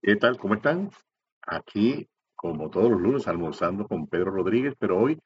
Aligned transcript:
¿Qué 0.00 0.14
tal? 0.14 0.38
¿Cómo 0.38 0.54
están? 0.54 0.90
Aquí, 1.42 2.08
como 2.36 2.70
todos 2.70 2.90
los 2.90 3.00
lunes, 3.00 3.26
almorzando 3.26 3.86
con 3.88 4.06
Pedro 4.06 4.30
Rodríguez, 4.30 4.74
pero 4.78 4.98
hoy 4.98 5.18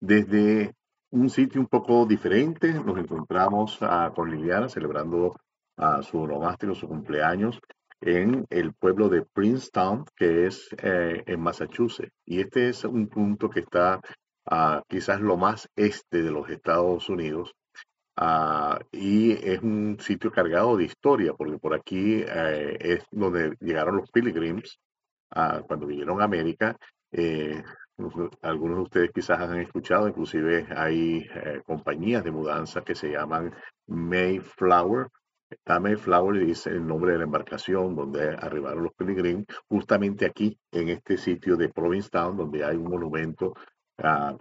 desde 0.00 0.74
un 1.10 1.28
sitio 1.28 1.60
un 1.60 1.66
poco 1.66 2.06
diferente. 2.06 2.72
Nos 2.72 2.98
encontramos 2.98 3.78
ah, 3.82 4.12
con 4.14 4.30
Liliana 4.30 4.68
celebrando 4.68 5.36
a 5.76 6.02
su 6.02 6.20
onomástico, 6.20 6.74
su 6.74 6.88
cumpleaños, 6.88 7.60
en 8.00 8.46
el 8.48 8.72
pueblo 8.72 9.10
de 9.10 9.26
Princeton, 9.26 10.06
que 10.16 10.46
es 10.46 10.68
eh, 10.82 11.22
en 11.26 11.40
Massachusetts. 11.40 12.12
Y 12.24 12.40
este 12.40 12.70
es 12.70 12.84
un 12.84 13.08
punto 13.08 13.50
que 13.50 13.60
está 13.60 14.00
ah, 14.46 14.82
quizás 14.88 15.20
lo 15.20 15.36
más 15.36 15.68
este 15.76 16.22
de 16.22 16.30
los 16.30 16.48
Estados 16.48 17.10
Unidos. 17.10 17.54
Ah, 18.16 18.78
y 18.92 19.32
es 19.32 19.60
un 19.62 19.98
sitio 20.00 20.30
cargado 20.30 20.76
de 20.76 20.84
historia, 20.84 21.32
porque 21.34 21.58
por 21.58 21.74
aquí 21.74 22.22
eh, 22.26 22.76
es 22.80 23.04
donde 23.10 23.56
llegaron 23.60 23.96
los 23.96 24.10
pilgrims 24.10 24.78
ah, 25.30 25.62
cuando 25.66 25.86
vinieron 25.86 26.20
a 26.20 26.24
América. 26.24 26.76
Eh, 27.10 27.62
algunos 28.42 28.76
de 28.76 28.82
ustedes 28.82 29.10
quizás 29.12 29.40
han 29.40 29.60
escuchado, 29.60 30.08
inclusive 30.08 30.66
hay 30.76 31.26
eh, 31.34 31.62
compañías 31.64 32.24
de 32.24 32.30
mudanza 32.32 32.82
que 32.82 32.94
se 32.94 33.10
llaman 33.10 33.52
Mayflower. 33.86 35.08
Esta 35.50 35.78
Mayflower 35.80 36.42
es 36.42 36.66
el 36.66 36.86
nombre 36.86 37.12
de 37.12 37.18
la 37.18 37.24
embarcación 37.24 37.94
donde 37.94 38.30
arribaron 38.30 38.84
los 38.84 38.94
pilgrims, 38.94 39.46
justamente 39.68 40.26
aquí 40.26 40.58
en 40.72 40.88
este 40.88 41.16
sitio 41.16 41.56
de 41.56 41.68
Provincetown, 41.68 42.36
donde 42.36 42.64
hay 42.64 42.76
un 42.76 42.90
monumento 42.90 43.54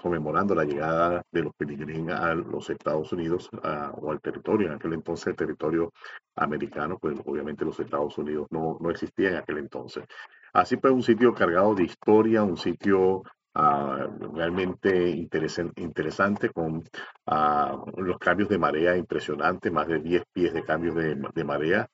conmemorando 0.01 0.55
la 0.55 0.63
llegada 0.63 1.23
de 1.31 1.43
los 1.43 1.53
peregrinos 1.55 2.19
a 2.19 2.33
los 2.33 2.69
Estados 2.69 3.11
Unidos 3.13 3.49
o 3.53 4.11
al 4.11 4.19
territorio, 4.19 4.67
en 4.67 4.73
aquel 4.73 4.93
entonces 4.93 5.27
el 5.27 5.35
territorio 5.35 5.91
americano, 6.35 6.97
pues 6.99 7.19
obviamente 7.25 7.65
los 7.65 7.79
Estados 7.79 8.17
Unidos 8.17 8.47
no, 8.49 8.77
no 8.79 8.89
existía 8.89 9.29
en 9.29 9.35
aquel 9.35 9.59
entonces. 9.59 10.05
Así 10.53 10.77
pues, 10.77 10.93
un 10.93 11.03
sitio 11.03 11.33
cargado 11.33 11.75
de 11.75 11.83
historia, 11.83 12.43
un 12.43 12.57
sitio 12.57 13.23
ah, 13.53 14.07
realmente 14.33 15.09
interesante 15.09 16.49
con 16.49 16.83
ah, 17.27 17.83
los 17.97 18.17
cambios 18.17 18.49
de 18.49 18.57
marea 18.57 18.97
impresionantes, 18.97 19.71
más 19.71 19.87
de 19.87 19.99
10 19.99 20.23
pies 20.33 20.53
de 20.53 20.63
cambios 20.63 20.95
de 20.95 21.43
marea, 21.43 21.87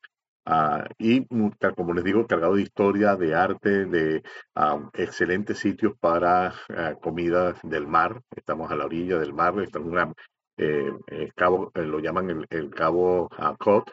Ah, 0.52 0.84
y 0.98 1.28
como 1.76 1.94
les 1.94 2.04
digo, 2.04 2.26
cargado 2.26 2.56
de 2.56 2.64
historia, 2.64 3.16
de 3.16 3.36
arte, 3.36 3.86
de 3.86 4.24
ah, 4.56 4.80
excelentes 4.94 5.60
sitios 5.60 5.94
para 6.00 6.56
ah, 6.70 6.96
comida 7.00 7.54
del 7.62 7.86
mar. 7.86 8.24
Estamos 8.36 8.72
a 8.72 8.76
la 8.76 8.86
orilla 8.86 9.20
del 9.20 9.32
mar, 9.32 9.54
estamos 9.60 9.94
en 9.94 10.16
eh, 10.58 10.92
el 11.08 11.34
cabo, 11.36 11.72
eh, 11.76 11.84
lo 11.84 12.00
llaman 12.00 12.48
el, 12.50 12.70
cabo 12.72 13.30
Cod 13.60 13.84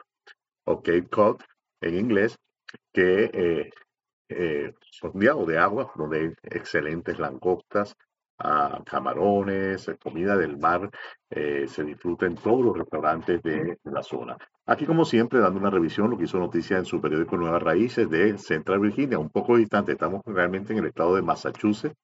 o 0.64 0.76
Cape 0.82 1.08
Cod 1.10 1.42
en 1.82 1.94
inglés, 1.98 2.38
que 2.92 3.30
eh, 3.34 3.70
eh 4.30 4.72
son 4.80 5.12
de 5.18 5.58
agua, 5.58 5.92
donde 5.94 6.34
excelentes 6.42 7.18
langostas, 7.18 7.94
a 8.38 8.82
camarones, 8.86 9.91
comida 10.02 10.36
del 10.38 10.56
mar, 10.56 10.91
eh, 11.30 11.66
se 11.68 11.84
disfruta 11.84 12.24
en 12.26 12.36
todos 12.36 12.64
los 12.64 12.78
restaurantes 12.78 13.42
de 13.42 13.78
la 13.84 14.02
zona. 14.02 14.38
Aquí, 14.69 14.84
como 14.84 15.05
siempre, 15.05 15.39
dando 15.39 15.61
una 15.61 15.70
revisión, 15.70 16.11
lo 16.11 16.19
que 16.19 16.25
hizo 16.25 16.39
noticia 16.41 16.77
en 16.77 16.84
su 16.84 17.00
periódico 17.00 17.36
Nuevas 17.36 17.62
Raíces 17.62 18.11
de 18.11 18.36
Central 18.36 18.81
Virginia, 18.81 19.17
un 19.17 19.31
poco 19.31 19.56
distante, 19.56 19.92
estamos 19.92 20.22
realmente 20.27 20.72
en 20.72 20.81
el 20.81 20.86
estado 20.86 21.14
de 21.14 21.22
Massachusetts, 21.22 21.95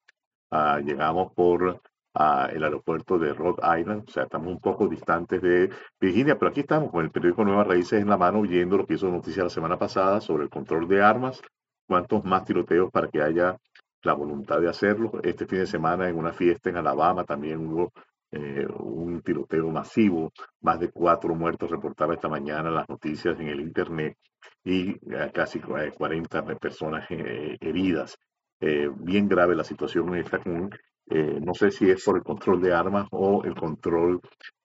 ah, 0.49 0.79
llegamos 0.79 1.33
por 1.33 1.81
ah, 2.13 2.49
el 2.53 2.63
aeropuerto 2.63 3.19
de 3.19 3.33
Rhode 3.33 3.79
Island, 3.79 4.05
o 4.07 4.11
sea, 4.11 4.23
estamos 4.23 4.47
un 4.47 4.61
poco 4.61 4.87
distantes 4.87 5.41
de 5.41 5.71
Virginia, 5.99 6.39
pero 6.39 6.51
aquí 6.51 6.61
estamos 6.61 6.89
con 6.89 7.03
el 7.03 7.11
periódico 7.11 7.43
Nuevas 7.43 7.67
Raíces 7.67 8.01
en 8.01 8.07
la 8.09 8.17
mano, 8.17 8.41
viendo 8.43 8.77
lo 8.77 8.85
que 8.85 8.93
hizo 8.93 9.09
noticia 9.09 9.43
la 9.43 9.49
semana 9.49 9.77
pasada 9.77 10.21
sobre 10.21 10.43
el 10.43 10.49
control 10.49 10.87
de 10.87 11.01
armas, 11.03 11.41
cuántos 11.85 12.23
más 12.23 12.45
tiroteos 12.45 12.89
para 12.91 13.09
que 13.09 13.21
haya 13.21 13.57
la 14.03 14.13
voluntad 14.13 14.61
de 14.61 14.69
hacerlo. 14.69 15.11
Este 15.21 15.45
fin 15.45 15.59
de 15.59 15.67
semana 15.67 16.07
en 16.07 16.17
una 16.17 16.31
fiesta 16.31 16.69
en 16.69 16.77
Alabama 16.77 17.25
también 17.25 17.57
hubo 17.67 17.91
eh, 18.31 18.65
tiroteo 19.23 19.69
masivo, 19.69 20.31
más 20.61 20.79
de 20.79 20.89
cuatro 20.91 21.35
muertos 21.35 21.71
reportaba 21.71 22.13
esta 22.13 22.29
mañana 22.29 22.69
las 22.69 22.87
noticias 22.89 23.39
en 23.39 23.47
el 23.47 23.61
Internet 23.61 24.17
y 24.63 24.91
eh, 24.91 25.31
casi 25.33 25.59
40 25.59 26.39
eh, 26.39 26.55
personas 26.59 27.05
heridas. 27.09 28.17
bien 28.59 29.27
grave 29.27 29.55
la 29.55 29.63
situación 29.63 30.15
esta 30.15 30.39
común. 30.39 30.69
no 31.41 31.53
sé 31.53 31.71
si 31.71 31.89
es 31.89 32.03
por 32.03 32.17
el 32.17 32.23
control 32.23 32.61
de 32.61 32.73
armas 32.73 33.07
o 33.11 33.43
el 33.43 33.55
control 33.55 34.21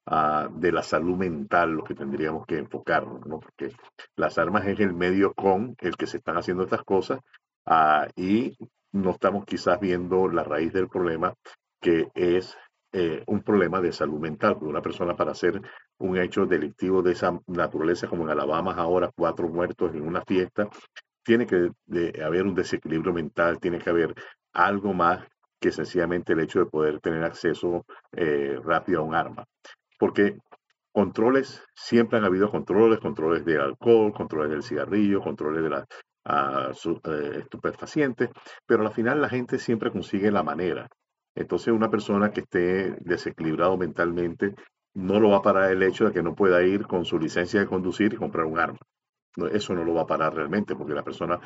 ah, 0.06 0.48
de 0.52 0.70
la 0.72 0.82
salud 0.82 1.16
mental 1.16 1.72
lo 1.72 1.82
que 1.84 1.94
tendríamos 1.94 2.46
que 2.46 2.58
enfocarnos, 2.58 3.26
¿no? 3.26 3.40
porque 3.40 3.72
las 4.16 4.38
armas 4.38 4.66
es 4.66 4.78
el 4.80 4.94
medio 4.94 5.32
con 5.34 5.75
el 5.80 5.96
que 5.96 6.06
se 6.06 6.19
están 6.19 6.36
haciendo 6.36 6.64
estas 6.64 6.84
cosas 6.84 7.20
ah, 7.66 8.06
y 8.14 8.56
no 8.92 9.10
estamos 9.10 9.44
quizás 9.44 9.80
viendo 9.80 10.28
la 10.28 10.44
raíz 10.44 10.72
del 10.72 10.88
problema, 10.88 11.34
que 11.80 12.08
es 12.14 12.56
eh, 12.93 13.22
un 13.26 13.43
problema 13.43 13.81
de 13.81 13.93
salud 13.93 14.19
mental. 14.21 14.54
Porque 14.54 14.71
una 14.71 14.82
persona 14.82 15.16
para 15.16 15.32
hacer 15.32 15.60
un 15.99 16.19
hecho 16.19 16.47
delictivo 16.47 17.03
de 17.03 17.12
esa 17.12 17.38
naturaleza, 17.47 18.09
como 18.09 18.25
en 18.25 18.31
Alabama 18.31 18.75
ahora, 18.75 19.10
cuatro 19.16 19.49
muertos 19.49 19.94
en 19.94 20.06
una 20.06 20.22
fiesta, 20.22 20.69
tiene 21.22 21.47
que 21.47 21.71
haber 22.25 22.47
un 22.47 22.54
desequilibrio 22.54 23.12
mental, 23.12 23.59
tiene 23.60 23.78
que 23.78 23.91
haber 23.91 24.15
algo 24.53 24.94
más 24.94 25.26
que 25.60 25.72
sencillamente 25.72 26.32
el 26.32 26.41
hecho 26.41 26.60
de 26.60 26.66
poder 26.66 27.00
tener 27.00 27.25
acceso 27.25 27.84
eh, 28.12 28.59
rápido 28.65 29.00
a 29.00 29.05
un 29.05 29.15
arma. 29.15 29.44
Porque 29.99 30.38
controles, 30.93 31.62
siempre 31.75 32.19
han 32.19 32.25
habido 32.25 32.50
controles, 32.50 33.00
controles 33.00 33.44
de 33.44 33.59
alcohol, 33.59 34.12
controles 34.12 34.50
del 34.50 34.62
cigarrillo, 34.62 35.20
controles 35.20 35.62
de 35.62 35.70
la 35.70 35.84
a 36.25 36.75
su, 36.75 37.00
eh, 37.05 37.38
estupefacientes, 37.38 38.28
pero 38.66 38.87
al 38.87 38.93
final 38.93 39.20
la 39.20 39.31
gente 39.31 39.59
siempre 39.59 39.91
consigue 39.91 40.31
la 40.31 40.43
manera. 40.43 40.87
Entonces 41.34 41.72
una 41.72 41.90
persona 41.90 42.30
que 42.30 42.40
esté 42.40 42.96
desequilibrado 43.00 43.76
mentalmente 43.76 44.54
no 44.94 45.20
lo 45.20 45.30
va 45.30 45.38
a 45.38 45.42
parar 45.42 45.70
el 45.70 45.82
hecho 45.82 46.06
de 46.06 46.12
que 46.12 46.22
no 46.22 46.34
pueda 46.34 46.62
ir 46.62 46.86
con 46.86 47.04
su 47.04 47.18
licencia 47.18 47.60
de 47.60 47.66
conducir 47.66 48.12
y 48.12 48.16
comprar 48.16 48.46
un 48.46 48.58
arma. 48.58 48.78
Eso 49.52 49.74
no 49.74 49.84
lo 49.84 49.94
va 49.94 50.02
a 50.02 50.06
parar 50.06 50.34
realmente 50.34 50.74
porque 50.74 50.94
la 50.94 51.04
persona 51.04 51.38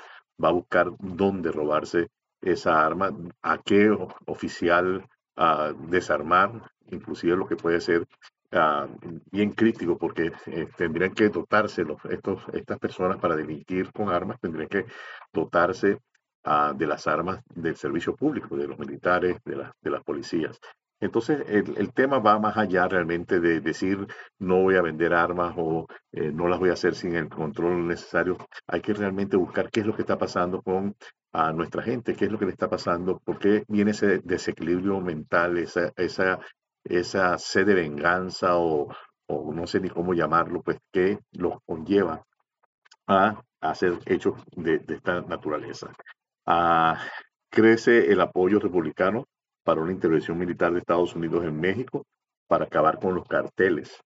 va 0.42 0.48
a 0.48 0.52
buscar 0.52 0.90
dónde 0.98 1.52
robarse 1.52 2.08
esa 2.40 2.84
arma, 2.84 3.10
a 3.42 3.58
qué 3.58 3.90
oficial 4.26 5.06
a 5.36 5.72
desarmar, 5.88 6.62
inclusive 6.90 7.36
lo 7.36 7.46
que 7.46 7.56
puede 7.56 7.80
ser 7.80 8.06
Ah, 8.54 8.86
bien 9.30 9.52
crítico 9.52 9.96
porque 9.96 10.30
eh, 10.46 10.68
tendrían 10.76 11.14
que 11.14 11.30
dotarse 11.30 11.84
estos, 12.10 12.42
estas 12.52 12.78
personas 12.78 13.16
para 13.16 13.34
delinquir 13.34 13.90
con 13.92 14.10
armas, 14.10 14.38
tendrían 14.40 14.68
que 14.68 14.84
dotarse 15.32 15.98
ah, 16.44 16.72
de 16.76 16.86
las 16.86 17.06
armas 17.06 17.40
del 17.54 17.76
servicio 17.76 18.14
público, 18.14 18.56
de 18.56 18.68
los 18.68 18.78
militares, 18.78 19.38
de, 19.44 19.66
de 19.80 19.90
las 19.90 20.02
policías. 20.04 20.58
Entonces, 21.00 21.42
el, 21.48 21.92
tema 21.92 22.20
va 22.20 22.38
más 22.38 22.56
allá 22.56 22.86
realmente 22.86 23.40
de 23.40 23.60
decir 23.60 24.06
no 24.38 24.62
voy 24.62 24.76
a 24.76 24.82
vender 24.82 25.12
armas 25.12 25.52
o 25.56 25.88
eh, 26.12 26.30
no 26.32 26.46
las 26.46 26.60
voy 26.60 26.70
a 26.70 26.74
hacer 26.74 26.94
sin 26.94 27.16
el 27.16 27.28
control 27.28 27.88
necesario. 27.88 28.36
Hay 28.68 28.80
que 28.80 28.94
realmente 28.94 29.36
buscar 29.36 29.68
qué 29.70 29.80
es 29.80 29.86
lo 29.86 29.96
que 29.96 30.02
está 30.02 30.16
pasando 30.16 30.62
con 30.62 30.94
a 31.32 31.52
nuestra 31.52 31.82
gente, 31.82 32.14
qué 32.14 32.26
es 32.26 32.30
lo 32.30 32.38
que 32.38 32.44
le 32.46 32.52
está 32.52 32.68
pasando, 32.70 33.18
por 33.24 33.38
qué 33.40 33.64
viene 33.66 33.90
ese 33.90 34.18
desequilibrio 34.18 35.00
mental, 35.00 35.58
esa, 35.58 35.92
esa 35.96 36.38
esa 36.84 37.38
sed 37.38 37.66
de 37.66 37.74
venganza 37.74 38.56
o, 38.56 38.88
no 39.28 39.66
sé 39.66 39.80
ni 39.80 39.88
cómo 39.88 40.14
llamarlo, 40.14 40.62
pues 40.62 40.78
que 40.92 41.18
los 41.32 41.54
conlleva 41.64 42.22
a 43.06 43.42
hacer 43.60 43.98
hechos 44.06 44.42
de, 44.56 44.82
esta 44.88 45.22
naturaleza. 45.22 45.90
Ah, 46.46 46.98
crece 47.50 48.10
el 48.12 48.20
apoyo 48.20 48.58
republicano 48.58 49.26
para 49.62 49.80
una 49.80 49.92
intervención 49.92 50.38
militar 50.38 50.72
de 50.72 50.80
Estados 50.80 51.14
Unidos 51.14 51.44
en 51.44 51.60
México 51.60 52.04
para 52.48 52.64
acabar 52.64 52.98
con 52.98 53.14
los 53.14 53.26
carteles. 53.28 54.00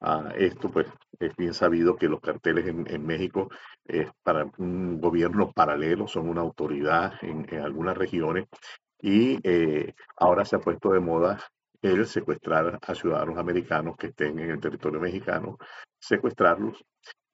Ah, 0.00 0.32
esto 0.36 0.70
pues 0.70 0.86
es 1.18 1.36
bien 1.36 1.54
sabido 1.54 1.96
que 1.96 2.08
los 2.08 2.20
carteles 2.20 2.66
en, 2.66 3.06
México 3.06 3.48
es 3.84 4.08
para 4.22 4.50
un 4.58 5.00
gobierno 5.00 5.52
paralelo, 5.52 6.08
son 6.08 6.28
una 6.28 6.40
autoridad 6.40 7.14
en, 7.22 7.46
algunas 7.60 7.96
regiones 7.96 8.46
y 9.00 9.38
eh, 9.44 9.94
ahora 10.16 10.44
se 10.44 10.56
ha 10.56 10.60
puesto 10.60 10.92
de 10.92 11.00
moda 11.00 11.38
el 11.82 12.06
secuestrar 12.06 12.78
a 12.80 12.94
ciudadanos 12.94 13.38
americanos 13.38 13.96
que 13.96 14.08
estén 14.08 14.38
en 14.38 14.50
el 14.50 14.60
territorio 14.60 15.00
mexicano, 15.00 15.58
secuestrarlos 16.00 16.84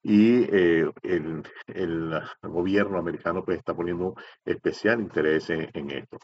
y 0.08 0.44
eh, 0.44 0.90
el, 1.02 1.42
el, 1.66 2.22
gobierno 2.40 2.98
americano 2.98 3.44
pues 3.44 3.58
está 3.58 3.74
poniendo 3.74 4.14
especial 4.42 5.00
interés 5.00 5.50
en, 5.50 5.90
esto. 5.90 6.18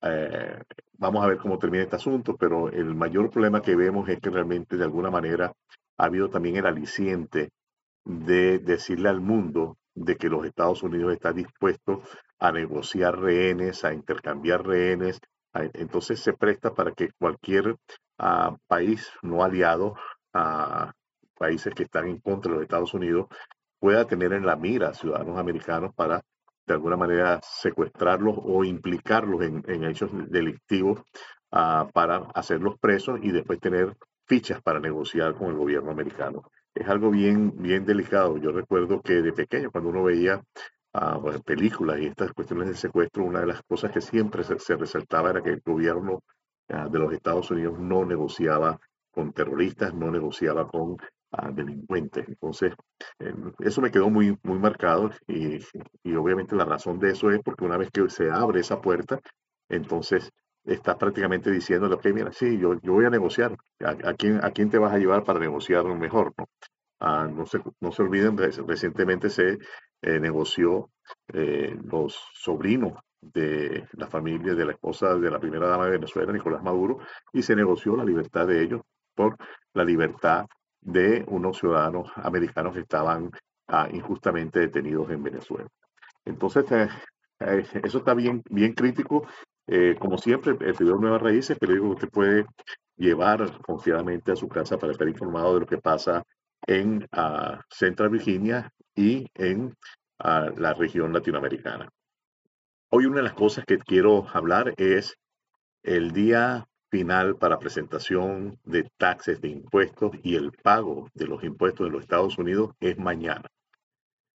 Eh, 0.00 0.62
vamos 0.92 1.24
a 1.24 1.26
ver 1.26 1.38
cómo 1.38 1.58
termina 1.58 1.82
este 1.82 1.96
asunto, 1.96 2.36
pero 2.36 2.68
el 2.70 2.94
mayor 2.94 3.28
problema 3.30 3.60
que 3.60 3.74
vemos 3.74 4.08
es 4.08 4.20
que 4.20 4.30
realmente 4.30 4.76
de 4.76 4.84
alguna 4.84 5.10
manera 5.10 5.52
ha 5.98 6.04
habido 6.04 6.30
también 6.30 6.54
el 6.54 6.66
aliciente 6.66 7.50
de 8.04 8.60
decirle 8.60 9.08
al 9.08 9.20
mundo 9.20 9.76
de 9.92 10.14
que 10.14 10.28
los 10.28 10.46
Estados 10.46 10.84
Unidos 10.84 11.12
está 11.12 11.32
dispuesto 11.32 12.02
a 12.38 12.52
negociar 12.52 13.18
rehenes, 13.18 13.84
a 13.84 13.92
intercambiar 13.92 14.64
rehenes, 14.64 15.18
entonces 15.52 16.20
se 16.20 16.32
presta 16.32 16.74
para 16.74 16.92
que 16.92 17.08
cualquier 17.18 17.74
ah, 18.18 18.56
país 18.68 19.10
no 19.22 19.42
aliado 19.42 19.96
a 20.32 20.92
países 21.38 21.74
que 21.74 21.84
están 21.84 22.08
en 22.08 22.18
contra 22.18 22.50
de 22.50 22.56
los 22.56 22.62
Estados 22.62 22.94
Unidos 22.94 23.26
pueda 23.78 24.06
tener 24.06 24.32
en 24.32 24.46
la 24.46 24.56
mira 24.56 24.94
ciudadanos 24.94 25.38
americanos 25.38 25.94
para 25.94 26.22
de 26.66 26.74
alguna 26.74 26.96
manera 26.96 27.40
secuestrarlos 27.42 28.36
o 28.42 28.64
implicarlos 28.64 29.42
en, 29.42 29.84
hechos 29.84 30.10
delictivos 30.28 31.02
ah, 31.52 31.88
para 31.92 32.16
hacerlos 32.34 32.78
presos 32.80 33.20
y 33.22 33.30
después 33.30 33.60
tener 33.60 33.96
fichas 34.26 34.60
para 34.62 34.80
negociar 34.80 35.34
con 35.34 35.48
el 35.48 35.56
gobierno 35.56 35.92
americano. 35.92 36.42
Es 36.74 36.88
algo 36.88 37.10
bien, 37.10 37.52
bien 37.56 37.86
delicado. 37.86 38.36
Yo 38.38 38.50
recuerdo 38.50 39.00
que 39.00 39.22
de 39.22 39.32
pequeño, 39.32 39.70
cuando 39.70 39.90
uno 39.90 40.02
veía 40.02 40.42
ah, 40.92 41.20
películas 41.44 42.00
y 42.00 42.06
estas 42.06 42.32
cuestiones 42.32 42.68
de 42.68 42.74
secuestro, 42.74 43.24
una 43.24 43.40
de 43.40 43.46
las 43.46 43.62
cosas 43.62 43.92
que 43.92 44.00
siempre 44.00 44.42
se, 44.42 44.76
resaltaba 44.76 45.30
era 45.30 45.42
que 45.42 45.50
el 45.50 45.62
gobierno 45.64 46.22
ah, 46.68 46.88
de 46.88 46.98
los 46.98 47.12
Estados 47.12 47.50
Unidos 47.50 47.78
no 47.78 48.04
negociaba 48.04 48.78
con 49.12 49.32
terroristas, 49.32 49.94
no 49.94 50.10
negociaba 50.10 50.66
con 50.68 50.98
delincuentes. 51.52 52.28
Entonces, 52.28 52.72
em, 53.18 53.52
eso 53.60 53.80
me 53.80 53.90
quedó 53.90 54.10
muy, 54.10 54.38
muy 54.42 54.58
marcado 54.58 55.10
y, 55.26 55.58
y, 56.02 56.14
obviamente 56.14 56.56
la 56.56 56.64
razón 56.64 56.98
de 56.98 57.10
eso 57.10 57.30
es 57.30 57.40
porque 57.42 57.64
una 57.64 57.76
vez 57.76 57.90
que 57.90 58.08
se 58.08 58.30
abre 58.30 58.60
esa 58.60 58.80
puerta, 58.80 59.20
entonces 59.68 60.30
estás 60.64 60.96
prácticamente 60.96 61.50
diciéndole, 61.50 61.94
ok, 61.94 62.06
mira, 62.12 62.32
sí, 62.32 62.58
yo, 62.58 62.74
yo 62.80 62.92
voy 62.94 63.04
a 63.04 63.10
negociar. 63.10 63.56
¿A, 63.84 64.14
quién, 64.14 64.44
¿A 64.44 64.50
quién 64.50 64.70
te 64.70 64.78
vas 64.78 64.92
a 64.92 64.98
llevar 64.98 65.24
para 65.24 65.38
negociar 65.38 65.84
mejor? 65.84 66.32
¿no? 66.38 66.46
Ah, 67.00 67.28
no, 67.30 67.46
se, 67.46 67.60
no 67.80 67.92
se 67.92 68.02
olviden, 68.02 68.36
recientemente 68.38 69.28
se 69.28 69.58
eh, 70.02 70.20
negoció 70.20 70.90
eh, 71.32 71.76
los 71.84 72.18
sobrinos 72.34 72.94
de 73.20 73.86
la 73.92 74.08
familia 74.08 74.54
de 74.54 74.64
la 74.64 74.72
esposa 74.72 75.14
de 75.14 75.30
la 75.30 75.38
primera 75.38 75.68
dama 75.68 75.86
de 75.86 75.92
Venezuela, 75.92 76.32
Nicolás 76.32 76.62
Maduro, 76.62 76.98
y 77.32 77.42
se 77.42 77.56
negoció 77.56 77.96
la 77.96 78.04
libertad 78.04 78.46
de 78.46 78.62
ellos 78.62 78.80
por 79.14 79.36
la 79.74 79.84
libertad 79.84 80.46
de 80.86 81.24
unos 81.28 81.58
ciudadanos 81.58 82.10
americanos 82.16 82.74
que 82.74 82.80
estaban 82.80 83.30
ah, 83.68 83.88
injustamente 83.92 84.60
detenidos 84.60 85.10
en 85.10 85.22
Venezuela. 85.22 85.68
Entonces, 86.24 86.64
eh, 87.40 87.66
eso 87.82 87.98
está 87.98 88.14
bien, 88.14 88.42
bien 88.48 88.72
crítico 88.72 89.26
eh, 89.68 89.96
como 89.98 90.16
siempre, 90.16 90.52
el 90.52 90.58
periódico 90.58 91.00
Nuevas 91.00 91.22
Raíces, 91.22 91.56
pero 91.58 91.72
digo 91.72 91.86
que 91.86 91.94
usted 91.94 92.10
puede 92.10 92.46
llevar 92.96 93.60
confiadamente 93.62 94.32
a 94.32 94.36
su 94.36 94.48
casa 94.48 94.78
para 94.78 94.92
estar 94.92 95.08
informado 95.08 95.54
de 95.54 95.60
lo 95.60 95.66
que 95.66 95.78
pasa 95.78 96.22
en 96.66 97.02
uh, 97.02 97.58
Central 97.68 98.10
Virginia 98.10 98.70
y 98.94 99.26
en 99.34 99.76
ah, 100.20 100.50
la 100.56 100.72
región 100.72 101.12
latinoamericana. 101.12 101.88
Hoy 102.90 103.06
una 103.06 103.16
de 103.16 103.22
las 103.24 103.34
cosas 103.34 103.64
que 103.66 103.78
quiero 103.78 104.26
hablar 104.32 104.72
es 104.76 105.16
el 105.82 106.12
día 106.12 106.64
final 106.96 107.36
para 107.36 107.58
presentación 107.58 108.58
de 108.64 108.90
taxes 108.96 109.38
de 109.42 109.48
impuestos 109.48 110.12
y 110.22 110.34
el 110.34 110.50
pago 110.50 111.10
de 111.12 111.26
los 111.26 111.44
impuestos 111.44 111.86
en 111.86 111.92
los 111.92 112.04
Estados 112.04 112.38
Unidos 112.38 112.70
es 112.80 112.96
mañana. 112.96 113.50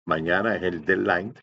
Mañana 0.07 0.57
es 0.57 0.63
el 0.63 0.83
deadline 0.83 1.35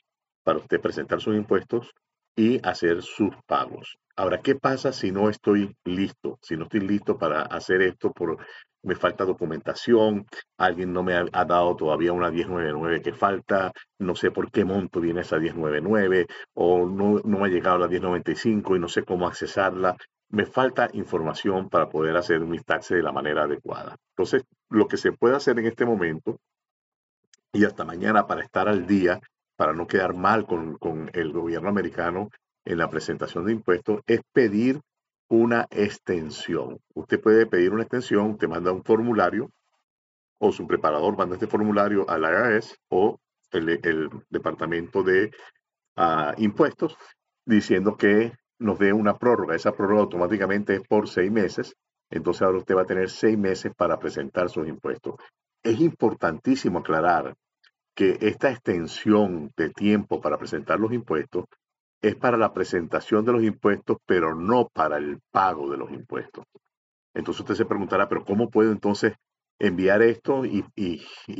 para 0.44 0.57
usted 0.57 0.81
presentar 0.81 1.21
sus 1.21 1.36
impuestos 1.36 1.94
y 2.36 2.60
hacer 2.68 3.04
sus 3.04 3.36
pagos. 3.45 4.00
Ahora, 4.15 4.39
¿qué 4.39 4.56
pasa 4.56 4.92
si 4.92 5.12
no 5.12 5.30
estoy 5.30 5.75
listo? 5.83 6.39
Si 6.42 6.57
no 6.57 6.63
estoy 6.63 6.80
listo 6.80 7.15
para 7.15 7.44
hacer 7.44 7.83
esto 7.83 8.12
por 8.12 8.38
me 8.81 8.95
falta 8.95 9.24
documentación, 9.24 10.25
alguien 10.57 10.94
no 10.94 11.04
me 11.04 11.13
ha, 11.13 11.45
dado 11.45 11.75
todavía 11.75 12.12
una 12.12 12.31
1099 12.31 13.01
que 13.01 13.13
falta, 13.13 13.71
no 14.00 14.15
sé 14.15 14.31
por 14.31 14.51
qué 14.51 14.65
monto 14.65 15.00
viene 15.00 15.21
esa 15.21 15.38
1099 15.38 16.25
o 16.56 16.88
no, 16.88 17.21
no 17.24 17.38
me 17.38 17.45
ha 17.45 17.50
llegado 17.50 17.77
la 17.77 17.88
1095 17.88 18.75
y 18.75 18.80
no 18.80 18.89
sé 18.89 19.04
cómo 19.04 19.27
accesarla. 19.27 19.95
Me 20.33 20.47
falta 20.47 20.89
información 20.94 21.69
para 21.69 21.89
poder 21.89 22.18
hacer 22.18 22.39
mis 22.39 22.65
taxes 22.65 22.97
de 22.97 23.03
la 23.03 23.12
manera 23.12 23.44
adecuada. 23.44 23.97
Entonces, 24.13 24.44
lo 24.68 24.88
que 24.88 24.97
se 24.97 25.12
puede 25.12 25.35
hacer 25.35 25.59
en 25.59 25.68
este 25.68 25.85
momento 25.85 26.39
y 27.51 27.65
hasta 27.65 27.85
mañana 27.85 28.25
para 28.25 28.41
estar 28.41 28.68
al 28.68 28.88
día 28.88 29.21
para 29.56 29.74
no 29.74 29.85
quedar 29.85 30.15
mal 30.15 30.47
con, 30.47 31.12
el 31.13 31.31
gobierno 31.31 31.69
americano 31.69 32.30
en 32.65 32.80
la 32.80 32.89
presentación 32.89 33.45
de 33.45 33.51
impuestos, 33.51 34.01
es 34.07 34.21
pedir 34.33 34.81
una 35.30 35.68
extensión. 35.69 36.79
Usted 36.95 37.21
puede 37.21 37.45
pedir 37.45 37.71
una 37.71 37.83
extensión, 37.83 38.31
usted 38.31 38.47
manda 38.47 38.71
un 38.71 38.83
formulario 38.83 39.51
o 40.39 40.51
su 40.51 40.65
preparador 40.65 41.15
manda 41.15 41.36
este 41.36 41.45
formulario 41.45 42.09
al 42.09 42.24
IRS 42.24 42.75
o 42.89 43.19
el, 43.51 44.09
Departamento 44.31 45.03
de 45.03 45.29
ah, 45.95 46.33
Impuestos 46.39 46.97
diciendo 47.45 47.97
que 47.97 48.33
nos 48.63 48.80
dé 48.80 48.94
una 48.94 49.18
prórroga. 49.18 49.56
Esa 49.56 49.74
prórroga 49.74 50.01
automáticamente 50.01 50.75
es 50.75 50.81
por 50.88 51.07
seis 51.07 51.31
meses. 51.31 51.75
Entonces 52.10 52.42
ahora 52.42 52.60
usted 52.60 52.75
va 52.75 52.81
a 52.81 52.88
tener 52.88 53.10
seis 53.10 53.38
meses 53.38 53.71
para 53.75 54.00
presentar 54.00 54.50
sus 54.50 54.68
impuestos. 54.68 55.15
Es 55.62 55.80
importantísimo 55.80 56.80
aclarar 56.80 57.36
que 57.95 58.18
esta 58.21 58.50
extensión 58.50 59.51
de 59.56 59.69
tiempo 59.69 60.19
para 60.21 60.38
presentar 60.38 60.80
los 60.80 60.94
impuestos 60.94 61.45
es 62.01 62.15
para 62.15 62.38
la 62.38 62.54
presentación 62.54 63.24
de 63.24 63.31
los 63.31 63.44
impuestos, 63.44 63.98
pero 64.06 64.36
no 64.36 64.68
para 64.74 64.98
el 64.98 65.19
pago 65.31 65.69
de 65.69 65.77
los 65.77 65.92
impuestos. 65.92 66.45
Entonces 67.13 67.42
usted 67.42 67.56
se 67.56 67.65
preguntará, 67.65 68.10
pero 68.10 68.25
¿cómo 68.25 68.50
puedo 68.50 68.71
entonces 68.71 69.13
enviar 69.60 70.01
esto 70.01 70.44
y, 70.45 70.65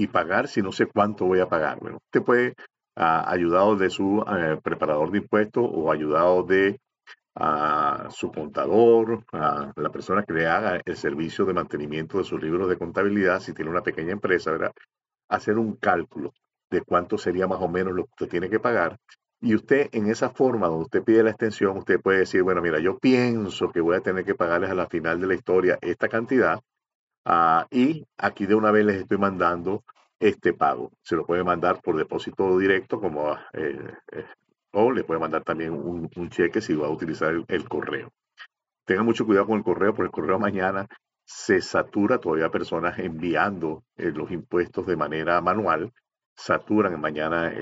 pagar 0.08 0.48
si 0.48 0.62
no 0.62 0.72
sé 0.72 0.86
cuánto 0.86 1.26
voy 1.26 1.40
a 1.40 1.50
pagar? 1.50 1.80
Bueno, 1.80 1.98
usted 2.06 2.24
puede, 2.24 2.54
ah, 2.96 3.30
ayudado 3.30 3.76
de 3.76 3.90
su 3.90 4.24
eh, 4.28 4.58
preparador 4.64 5.12
de 5.12 5.18
impuestos 5.18 5.66
o 5.70 5.92
ayudado 5.92 6.44
de 6.44 6.80
ah, 7.36 8.08
su 8.12 8.32
contador, 8.32 9.24
a 9.32 9.72
la 9.76 9.90
persona 9.90 10.24
que 10.24 10.34
le 10.34 10.48
haga 10.48 10.82
el 10.84 10.98
servicio 10.98 11.46
de 11.46 11.54
mantenimiento 11.54 12.18
de 12.18 12.24
sus 12.24 12.42
libros 12.42 12.70
de 12.70 12.78
contabilidad, 12.78 13.40
si 13.40 13.54
tiene 13.54 13.72
una 13.72 13.84
pequeña 13.84 14.12
empresa, 14.12 14.52
¿verdad? 14.52 14.74
hacer 15.30 15.58
un 15.58 15.76
cálculo 15.76 16.34
de 16.70 16.82
cuánto 16.82 17.18
sería 17.18 17.48
más 17.48 17.62
o 17.62 17.68
menos 17.68 17.94
lo 17.94 18.06
que 18.06 18.12
usted 18.12 18.30
tiene 18.30 18.50
que 18.50 18.60
pagar. 18.60 19.00
Y 19.42 19.56
usted 19.56 19.90
en 19.92 20.08
esa 20.08 20.30
forma 20.30 20.68
donde 20.68 20.86
usted 20.86 21.04
pide 21.04 21.24
la 21.24 21.32
extensión, 21.32 21.78
usted 21.78 22.00
puede 22.00 22.20
decir, 22.20 22.44
bueno, 22.44 22.62
mira, 22.62 22.80
yo 22.80 22.98
pienso 22.98 23.72
que 23.72 23.82
voy 23.82 23.98
a 23.98 24.02
tener 24.02 24.24
que 24.24 24.36
pagarles 24.36 24.70
a 24.70 24.76
la 24.76 24.88
final 24.88 25.20
de 25.20 25.28
la 25.28 25.36
historia 25.36 25.78
esta 25.82 26.08
cantidad 26.08 26.62
ah, 27.26 27.68
y 27.70 28.06
aquí 28.18 28.46
de 28.46 28.56
una 28.56 28.72
vez 28.72 28.86
les 28.86 29.02
estoy 29.02 29.18
mandando 29.18 29.84
este 30.20 30.54
pago. 30.54 30.92
Se 31.02 31.16
lo 31.16 31.26
puede 31.26 31.44
mandar 31.44 31.82
por 31.82 31.98
depósito 31.98 32.58
directo 32.58 33.00
como 33.02 33.34
eh, 33.54 33.94
eh, 34.12 34.26
o 34.74 34.92
le 34.92 35.04
puede 35.04 35.20
mandar 35.20 35.44
también 35.44 35.72
un, 35.72 36.10
cheque 36.30 36.62
si 36.62 36.76
va 36.76 36.88
a 36.88 36.92
utilizar 36.92 37.34
el, 37.48 37.70
correo. 37.70 38.12
Tenga 38.86 39.04
mucho 39.04 39.26
cuidado 39.26 39.48
con 39.48 39.58
el 39.58 39.64
correo, 39.64 39.94
porque 39.94 40.08
el 40.08 40.12
correo 40.12 40.40
mañana 40.40 40.88
se 41.26 41.62
satura 41.62 42.18
todavía 42.20 42.50
personas 42.50 43.00
enviando 43.00 43.84
eh, 43.96 44.12
los 44.12 44.32
impuestos 44.32 44.86
de 44.88 44.98
manera 44.98 45.40
manual, 45.42 45.94
saturan 46.36 47.00
mañana 47.00 47.54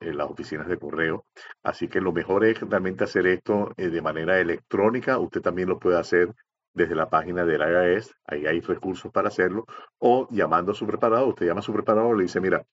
las 0.00 0.30
oficinas 0.30 0.68
de 0.68 0.78
correo. 0.78 1.26
Así 1.62 1.88
que 1.88 2.00
lo 2.00 2.12
mejor 2.12 2.44
es 2.44 2.60
realmente 2.60 3.04
hacer 3.04 3.26
esto 3.26 3.72
eh, 3.76 3.88
de 3.88 4.00
manera 4.00 4.38
electrónica. 4.38 5.18
Usted 5.18 5.42
también 5.42 5.68
lo 5.68 5.78
puede 5.78 5.98
hacer 5.98 6.32
desde 6.74 6.94
la 6.94 7.10
página 7.10 7.44
del 7.44 7.60
IRS, 7.60 8.14
ahí 8.24 8.46
hay 8.46 8.60
recursos 8.60 9.12
para 9.12 9.28
hacerlo, 9.28 9.66
o 9.98 10.26
llamando 10.30 10.72
a 10.72 10.74
su 10.74 10.86
preparador. 10.86 11.28
Usted 11.28 11.46
llama 11.46 11.60
a 11.60 11.64
su 11.64 11.72
preparador 11.72 12.14
y 12.14 12.18
le 12.18 12.22
dice, 12.24 12.40
mira, 12.40 12.64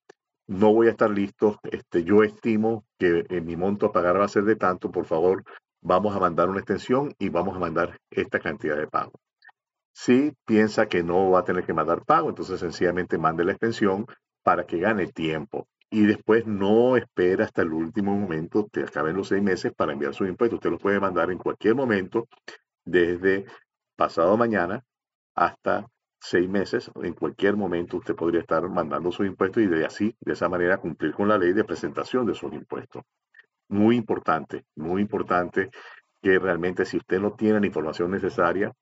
no 0.49 0.73
voy 0.73 0.87
a 0.87 0.91
estar 0.91 1.11
listo, 1.11 1.59
este, 1.63 2.03
yo 2.03 2.23
estimo 2.23 2.83
que 2.97 3.23
en 3.29 3.45
mi 3.45 3.55
monto 3.55 3.85
a 3.85 3.91
pagar 3.91 4.19
va 4.19 4.25
a 4.25 4.29
ser 4.29 4.45
de 4.45 4.55
tanto, 4.55 4.91
por 4.91 5.05
favor, 5.05 5.43
vamos 5.79 6.15
a 6.15 6.19
mandar 6.19 6.49
una 6.49 6.57
extensión 6.57 7.13
y 7.19 7.29
vamos 7.29 7.55
a 7.55 7.59
mandar 7.59 7.99
esta 8.09 8.39
cantidad 8.39 8.75
de 8.75 8.87
pago. 8.87 9.11
Si 9.93 10.33
piensa 10.45 10.87
que 10.87 11.03
no 11.03 11.29
va 11.29 11.41
a 11.41 11.43
tener 11.43 11.65
que 11.65 11.73
mandar 11.73 12.03
pago, 12.03 12.29
entonces 12.29 12.59
sencillamente 12.59 13.19
mande 13.19 13.45
la 13.45 13.51
extensión 13.51 14.07
para 14.41 14.65
que 14.65 14.79
gane 14.79 15.05
tiempo. 15.07 15.67
Y 15.91 16.07
después 16.07 16.47
no 16.47 16.97
espera 16.97 17.45
hasta 17.45 17.61
el 17.61 17.71
último 17.71 18.15
momento, 18.15 18.67
que 18.73 18.81
acaben 18.81 19.15
los 19.15 19.27
seis 19.27 19.43
meses 19.43 19.71
para 19.75 19.93
enviar 19.93 20.15
sus 20.15 20.27
impuestos. 20.27 20.57
Usted 20.57 20.71
los 20.71 20.81
puede 20.81 20.99
mandar 20.99 21.29
en 21.29 21.37
cualquier 21.37 21.75
momento, 21.75 22.27
desde 22.85 23.45
pasado 23.95 24.35
mañana 24.35 24.83
hasta 25.35 25.85
seis 26.19 26.49
meses. 26.49 26.91
En 27.03 27.13
cualquier 27.13 27.55
momento 27.55 27.97
usted 27.97 28.15
podría 28.15 28.41
estar 28.41 28.67
mandando 28.69 29.11
sus 29.11 29.25
impuestos 29.25 29.63
y 29.63 29.67
de 29.67 29.85
así, 29.85 30.15
de 30.21 30.33
esa 30.33 30.49
manera, 30.49 30.77
cumplir 30.77 31.13
con 31.13 31.27
la 31.27 31.37
ley 31.37 31.53
de 31.53 31.63
presentación 31.63 32.25
de 32.25 32.35
sus 32.35 32.53
impuestos. 32.53 33.03
Muy 33.69 33.95
importante, 33.95 34.65
muy 34.75 35.01
importante 35.01 35.69
que 36.21 36.39
realmente 36.39 36.85
si 36.85 36.97
usted 36.97 37.19
no 37.19 37.33
tiene 37.33 37.59
la 37.59 37.67
información 37.67 38.11
necesaria, 38.11 38.73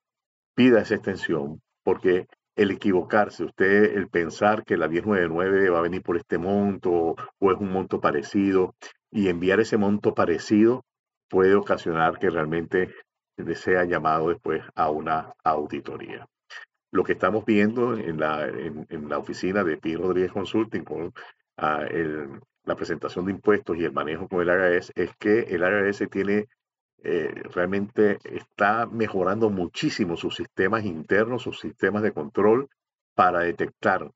pida 0.56 0.82
esa 0.82 0.96
extensión, 0.96 1.62
porque 1.84 2.28
el 2.56 2.72
equivocarse, 2.72 3.44
usted 3.44 3.96
el 3.96 4.10
pensar 4.10 4.64
que 4.64 4.78
la 4.78 4.88
1099 4.88 5.70
va 5.70 5.80
a 5.80 5.84
venir 5.84 6.02
por 6.02 6.18
este 6.18 6.40
monto 6.40 7.16
o 7.40 7.52
es 7.52 7.58
un 7.60 7.72
monto 7.72 8.02
parecido 8.02 8.76
y 9.12 9.30
enviar 9.30 9.60
ese 9.60 9.78
monto 9.78 10.16
parecido 10.16 10.84
puede 11.30 11.56
ocasionar 11.56 12.18
que 12.18 12.30
realmente 12.30 12.94
sea 13.54 13.86
llamado 13.86 14.30
después 14.30 14.64
a 14.76 14.90
una 14.90 15.34
auditoría. 15.44 16.28
Lo 16.98 17.04
que 17.04 17.12
estamos 17.12 17.46
viendo 17.46 17.96
en 17.96 18.20
la, 18.20 18.48
en, 18.48 19.08
la 19.08 19.20
oficina 19.20 19.64
de 19.64 19.78
Pi 19.78 19.96
Rodríguez 19.96 20.32
Consulting 20.32 20.84
con 20.84 21.14
ah, 21.58 21.86
la 22.64 22.76
presentación 22.76 23.26
de 23.26 23.34
impuestos 23.34 23.78
y 23.78 23.84
el 23.84 23.92
manejo 23.92 24.28
con 24.28 24.42
el 24.42 24.48
IRS 24.48 24.94
es 24.96 25.12
que 25.20 25.42
el 25.42 25.62
IRS 25.62 26.10
tiene 26.10 26.48
eh, 27.04 27.44
realmente 27.54 28.18
está 28.24 28.88
mejorando 28.88 29.52
muchísimo 29.52 30.18
sus 30.18 30.38
sistemas 30.38 30.86
internos, 30.86 31.44
sus 31.44 31.60
sistemas 31.60 32.02
de 32.02 32.14
control 32.14 32.68
para 33.14 33.42
detectar 33.42 34.10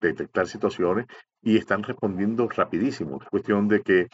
detectar 0.00 0.46
situaciones 0.46 1.04
y 1.42 1.58
están 1.58 1.82
respondiendo 1.82 2.48
rapidísimo. 2.48 3.18
Es 3.20 3.28
cuestión 3.28 3.68
de 3.68 3.82
que 3.82 4.08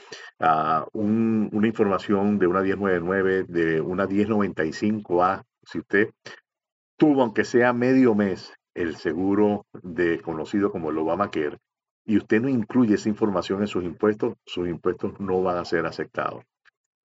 un, 0.92 1.48
una 1.52 1.68
información 1.68 2.37
de 2.40 2.48
una 2.48 2.62
1099, 2.62 3.44
de 3.44 3.80
una 3.80 4.08
1095A, 4.08 5.44
si 5.62 5.78
usted 5.78 6.08
tuvo, 6.98 7.22
aunque 7.22 7.44
sea 7.44 7.72
medio 7.72 8.14
mes, 8.14 8.52
el 8.74 8.96
seguro 8.96 9.64
de 9.82 10.20
conocido 10.20 10.70
como 10.70 10.90
el 10.90 10.98
Obamacare, 10.98 11.56
y 12.04 12.16
usted 12.16 12.40
no 12.42 12.48
incluye 12.48 12.94
esa 12.94 13.08
información 13.08 13.60
en 13.60 13.68
sus 13.68 13.84
impuestos, 13.84 14.34
sus 14.44 14.68
impuestos 14.68 15.18
no 15.20 15.42
van 15.42 15.58
a 15.58 15.64
ser 15.64 15.86
aceptados. 15.86 16.44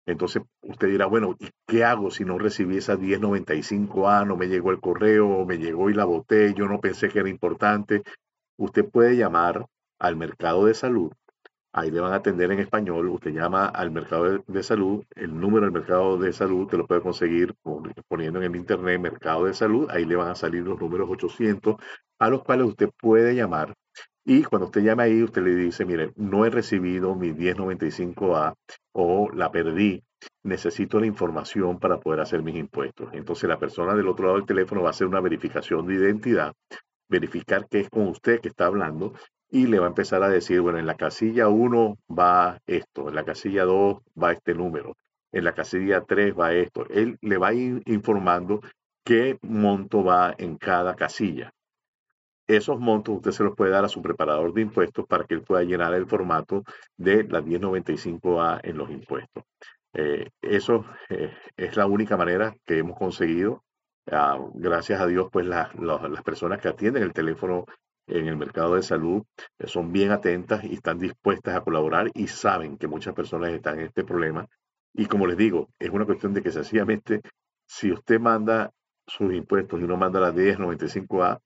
Entonces 0.05 0.43
usted 0.61 0.89
dirá, 0.89 1.05
bueno, 1.05 1.35
¿y 1.39 1.49
qué 1.67 1.85
hago 1.85 2.11
si 2.11 2.25
no 2.25 2.37
recibí 2.37 2.77
esa 2.77 2.97
1095A, 2.97 4.27
no 4.27 4.35
me 4.35 4.47
llegó 4.47 4.71
el 4.71 4.81
correo, 4.81 5.45
me 5.45 5.57
llegó 5.57 5.89
y 5.89 5.93
la 5.93 6.05
boté, 6.05 6.53
yo 6.53 6.67
no 6.67 6.81
pensé 6.81 7.07
que 7.07 7.19
era 7.19 7.29
importante? 7.29 8.03
Usted 8.57 8.89
puede 8.89 9.15
llamar 9.15 9.65
al 9.99 10.15
mercado 10.17 10.65
de 10.65 10.73
salud, 10.73 11.11
ahí 11.73 11.91
le 11.91 11.99
van 11.99 12.13
a 12.13 12.17
atender 12.17 12.51
en 12.51 12.59
español, 12.59 13.09
usted 13.09 13.31
llama 13.31 13.65
al 13.65 13.91
mercado 13.91 14.43
de, 14.45 14.63
salud, 14.63 15.03
el 15.15 15.37
número 15.37 15.65
del 15.65 15.73
mercado 15.73 16.17
de 16.17 16.31
salud 16.31 16.67
te 16.67 16.77
lo 16.77 16.87
puede 16.87 17.01
conseguir 17.01 17.53
poniendo 18.07 18.39
en 18.39 18.45
el 18.45 18.55
internet 18.55 19.01
mercado 19.01 19.45
de 19.45 19.53
salud, 19.53 19.89
ahí 19.89 20.05
le 20.05 20.15
van 20.15 20.29
a 20.29 20.35
salir 20.35 20.63
los 20.63 20.79
números 20.79 21.09
800 21.09 21.75
a 22.19 22.29
los 22.29 22.43
cuales 22.43 22.67
usted 22.67 22.89
puede 22.97 23.35
llamar 23.35 23.73
y 24.25 24.43
cuando 24.43 24.67
usted 24.67 24.81
llame 24.81 25.03
ahí, 25.03 25.21
usted 25.21 25.41
le 25.43 25.53
dice, 25.55 25.83
mire, 25.83 26.13
no 26.15 26.45
he 26.45 26.49
recibido 26.49 27.13
mi 27.13 27.33
1095A 27.33 28.55
o 28.93 29.29
la 29.33 29.51
perdí, 29.51 30.01
necesito 30.43 30.99
la 30.99 31.07
información 31.07 31.77
para 31.77 31.99
poder 31.99 32.21
hacer 32.21 32.41
mis 32.41 32.55
impuestos. 32.55 33.09
Entonces 33.11 33.49
la 33.49 33.59
persona 33.59 33.93
del 33.95 34.07
otro 34.07 34.27
lado 34.27 34.37
del 34.37 34.47
teléfono 34.47 34.81
va 34.81 34.87
a 34.87 34.91
hacer 34.91 35.07
una 35.07 35.19
verificación 35.19 35.85
de 35.87 35.95
identidad, 35.95 36.53
verificar 37.09 37.67
que 37.67 37.81
es 37.81 37.89
con 37.89 38.07
usted 38.07 38.39
que 38.39 38.47
está 38.47 38.65
hablando 38.65 39.13
y 39.53 39.67
le 39.67 39.79
va 39.79 39.85
a 39.85 39.89
empezar 39.89 40.23
a 40.23 40.29
decir, 40.29 40.59
bueno, 40.61 40.79
en 40.79 40.87
la 40.87 40.95
casilla 40.95 41.47
1 41.47 41.97
va 42.09 42.59
esto, 42.67 43.07
en 43.07 43.15
la 43.15 43.23
casilla 43.23 43.63
2 43.63 43.97
va 44.21 44.33
este 44.33 44.53
número, 44.53 44.97
en 45.31 45.45
la 45.45 45.53
casilla 45.53 46.01
3 46.01 46.33
va 46.37 46.53
esto. 46.53 46.85
Él 46.89 47.17
le 47.21 47.37
va 47.37 47.49
a 47.49 47.53
ir 47.53 47.81
informando 47.85 48.61
qué 49.05 49.37
monto 49.41 50.03
va 50.03 50.33
en 50.37 50.57
cada 50.57 50.95
casilla 50.95 51.53
esos 52.47 52.79
montos 52.79 53.15
usted 53.15 53.31
se 53.31 53.43
los 53.43 53.55
puede 53.55 53.71
dar 53.71 53.85
a 53.85 53.89
su 53.89 54.01
preparador 54.01 54.53
de 54.53 54.61
impuestos 54.61 55.05
para 55.07 55.25
que 55.25 55.35
él 55.35 55.41
pueda 55.41 55.63
llenar 55.63 55.93
el 55.93 56.07
formato 56.07 56.63
de 56.97 57.23
la 57.23 57.41
1095A 57.41 58.61
en 58.63 58.77
los 58.77 58.89
impuestos. 58.89 59.43
Eh, 59.93 60.29
eso 60.41 60.85
eh, 61.09 61.31
es 61.55 61.77
la 61.77 61.85
única 61.85 62.17
manera 62.17 62.55
que 62.65 62.79
hemos 62.79 62.97
conseguido. 62.97 63.63
Ah, 64.11 64.37
gracias 64.55 64.99
a 64.99 65.07
Dios, 65.07 65.29
pues 65.31 65.45
las 65.45 66.23
personas 66.25 66.59
que 66.59 66.67
atienden 66.67 67.03
el 67.03 67.13
teléfono 67.13 67.65
en 68.07 68.27
el 68.27 68.37
mercado 68.37 68.75
de 68.75 68.83
salud 68.83 69.23
eh, 69.59 69.67
son 69.67 69.91
bien 69.91 70.11
atentas 70.11 70.63
y 70.63 70.73
están 70.73 70.99
dispuestas 70.99 71.55
a 71.55 71.61
colaborar 71.61 72.11
y 72.13 72.27
saben 72.27 72.77
que 72.77 72.87
muchas 72.87 73.13
personas 73.13 73.51
están 73.51 73.79
en 73.79 73.87
este 73.87 74.03
problema. 74.03 74.47
Y 74.93 75.05
como 75.05 75.25
les 75.27 75.37
digo, 75.37 75.69
es 75.79 75.89
una 75.89 76.05
cuestión 76.05 76.33
de 76.33 76.41
que 76.41 76.51
sencillamente, 76.51 77.21
si 77.65 77.91
usted 77.91 78.19
manda 78.19 78.71
sus 79.07 79.33
impuestos 79.33 79.79
y 79.81 79.83
no 79.83 79.97
manda 79.97 80.19
la 80.19 80.31
1095A, 80.31 81.39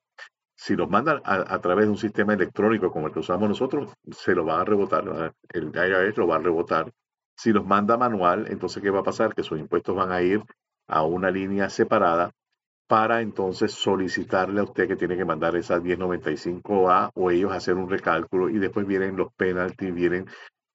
si 0.56 0.76
los 0.76 0.90
mandan 0.90 1.22
a, 1.24 1.60
través 1.60 1.86
de 1.86 1.92
un 1.92 1.98
sistema 1.98 2.34
electrónico 2.34 2.92
como 2.92 3.08
el 3.08 3.14
que 3.14 3.20
usamos 3.20 3.48
nosotros, 3.48 3.94
se 4.12 4.34
lo 4.34 4.44
van 4.44 4.62
a 4.62 4.66
rebotar, 4.66 5.34
el 5.50 5.66
IRS 5.68 6.18
lo 6.18 6.28
va 6.28 6.38
a 6.38 6.40
rebotar. 6.40 6.92
Si 7.36 7.54
los 7.54 7.64
manda 7.64 7.96
manual, 7.96 8.48
entonces, 8.50 8.82
¿qué 8.82 8.90
va 8.90 9.02
a 9.02 9.04
pasar? 9.04 9.36
Que 9.36 9.44
sus 9.44 9.60
impuestos 9.60 9.96
van 9.96 10.12
a 10.12 10.24
ir 10.24 10.42
a 10.88 11.04
una 11.04 11.30
línea 11.30 11.70
separada 11.70 12.32
para 12.88 13.22
entonces 13.22 13.74
solicitarle 13.74 14.62
a 14.62 14.64
usted 14.64 14.88
que 14.88 14.96
tiene 14.96 15.18
que 15.18 15.26
mandar 15.26 15.56
esa 15.56 15.80
1095A 15.80 17.12
o 17.14 17.32
ellos 17.32 17.52
hacer 17.52 17.76
un 17.76 17.90
recálculo 17.90 18.50
y 18.50 18.60
después 18.60 18.88
vienen 18.88 19.18
los 19.18 19.34
penalties, 19.34 19.94
vienen 19.94 20.26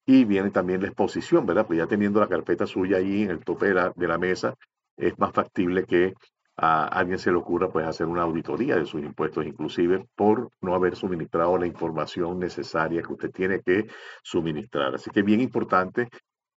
y 0.05 0.25
viene 0.25 0.51
también 0.51 0.83
la 0.83 0.89
exposición, 0.89 1.47
¿verdad? 1.47 1.67
Pues 1.67 1.79
ya 1.79 1.87
teniendo 1.87 2.21
la 2.21 2.29
carpeta 2.29 2.67
suya 2.67 2.99
ahí 2.99 3.23
en 3.23 3.31
el 3.31 3.45
tope 3.45 3.69
de 3.69 3.75
la, 3.75 3.93
de 3.97 4.09
la 4.09 4.19
mesa, 4.19 4.55
es 4.97 5.19
más 5.19 5.33
factible 5.33 5.85
que 5.85 6.15
a 6.57 6.87
alguien 6.87 7.19
se 7.19 7.31
le 7.31 7.39
ocurra 7.39 7.71
pues 7.71 7.87
hacer 7.87 8.07
una 8.07 8.23
auditoría 8.23 8.77
de 8.77 8.85
sus 8.85 9.03
impuestos, 9.03 9.47
inclusive 9.47 10.07
por 10.15 10.51
no 10.61 10.75
haber 10.75 10.97
suministrado 10.97 11.57
la 11.57 11.67
información 11.67 12.39
necesaria 12.39 13.03
que 13.03 13.13
usted 13.13 13.31
tiene 13.31 13.61
que 13.61 13.87
suministrar. 14.23 14.95
Así 14.95 15.11
que 15.11 15.23
bien 15.23 15.41
importante, 15.41 16.09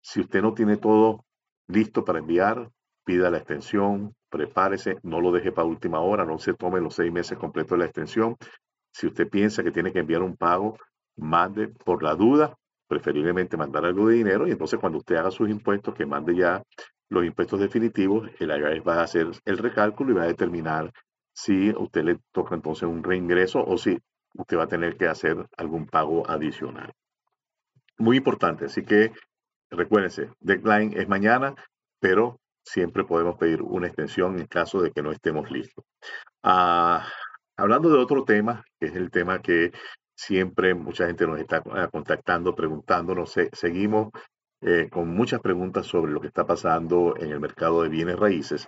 si 0.00 0.20
usted 0.20 0.42
no 0.42 0.52
tiene 0.52 0.78
todo 0.78 1.24
listo 1.68 2.04
para 2.04 2.18
enviar, 2.18 2.70
pida 3.04 3.30
la 3.30 3.38
extensión, 3.38 4.14
prepárese, 4.34 4.98
no 5.04 5.20
lo 5.20 5.30
deje 5.30 5.52
para 5.52 5.68
última 5.68 6.00
hora, 6.00 6.24
no 6.24 6.40
se 6.40 6.54
tome 6.54 6.80
los 6.80 6.96
seis 6.96 7.12
meses 7.12 7.38
completos 7.38 7.70
de 7.70 7.78
la 7.78 7.84
extensión. 7.84 8.36
Si 8.90 9.06
usted 9.06 9.28
piensa 9.28 9.62
que 9.62 9.70
tiene 9.70 9.92
que 9.92 10.00
enviar 10.00 10.22
un 10.22 10.36
pago, 10.36 10.76
mande 11.14 11.68
por 11.68 12.02
la 12.02 12.16
duda, 12.16 12.52
preferiblemente 12.88 13.56
mandar 13.56 13.84
algo 13.84 14.08
de 14.08 14.16
dinero 14.16 14.48
y 14.48 14.50
entonces 14.50 14.80
cuando 14.80 14.98
usted 14.98 15.14
haga 15.14 15.30
sus 15.30 15.48
impuestos, 15.48 15.94
que 15.94 16.04
mande 16.04 16.34
ya 16.34 16.64
los 17.10 17.24
impuestos 17.24 17.60
definitivos, 17.60 18.28
el 18.40 18.50
IRS 18.50 18.82
va 18.84 18.96
a 18.96 19.04
hacer 19.04 19.28
el 19.44 19.58
recálculo 19.58 20.10
y 20.10 20.14
va 20.14 20.24
a 20.24 20.26
determinar 20.26 20.92
si 21.32 21.70
a 21.70 21.78
usted 21.78 22.02
le 22.02 22.18
toca 22.32 22.56
entonces 22.56 22.88
un 22.88 23.04
reingreso 23.04 23.64
o 23.64 23.78
si 23.78 23.96
usted 24.34 24.58
va 24.58 24.64
a 24.64 24.68
tener 24.68 24.96
que 24.96 25.06
hacer 25.06 25.46
algún 25.56 25.86
pago 25.86 26.28
adicional. 26.28 26.92
Muy 27.98 28.16
importante, 28.16 28.64
así 28.64 28.82
que 28.82 29.12
recuérdense, 29.70 30.30
deadline 30.40 30.92
es 30.96 31.08
mañana, 31.08 31.54
pero 32.00 32.40
siempre 32.64 33.04
podemos 33.04 33.36
pedir 33.36 33.62
una 33.62 33.86
extensión 33.86 34.38
en 34.38 34.46
caso 34.46 34.82
de 34.82 34.90
que 34.90 35.02
no 35.02 35.12
estemos 35.12 35.50
listos. 35.50 35.84
Ah, 36.42 37.06
hablando 37.56 37.90
de 37.90 37.98
otro 37.98 38.24
tema, 38.24 38.64
que 38.80 38.86
es 38.86 38.96
el 38.96 39.10
tema 39.10 39.40
que 39.40 39.72
siempre 40.16 40.74
mucha 40.74 41.06
gente 41.06 41.26
nos 41.26 41.38
está 41.38 41.62
ah, 41.72 41.88
contactando, 41.88 42.54
preguntándonos, 42.54 43.34
seguimos 43.52 44.10
eh, 44.60 44.88
con 44.90 45.08
muchas 45.08 45.40
preguntas 45.40 45.86
sobre 45.86 46.12
lo 46.12 46.20
que 46.20 46.28
está 46.28 46.46
pasando 46.46 47.14
en 47.18 47.30
el 47.30 47.40
mercado 47.40 47.82
de 47.82 47.90
bienes 47.90 48.18
raíces. 48.18 48.66